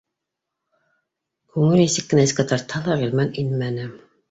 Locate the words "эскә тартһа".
2.31-2.83